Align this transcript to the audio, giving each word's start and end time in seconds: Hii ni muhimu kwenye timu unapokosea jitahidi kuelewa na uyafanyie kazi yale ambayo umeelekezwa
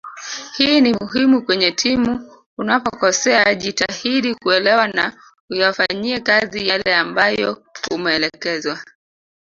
Hii 0.57 0.81
ni 0.81 0.93
muhimu 0.93 1.41
kwenye 1.45 1.71
timu 1.71 2.31
unapokosea 2.57 3.55
jitahidi 3.55 4.35
kuelewa 4.35 4.87
na 4.87 5.21
uyafanyie 5.49 6.19
kazi 6.19 6.67
yale 6.67 6.95
ambayo 6.95 7.63
umeelekezwa 7.91 8.79